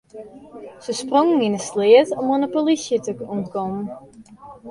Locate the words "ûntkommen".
3.35-3.85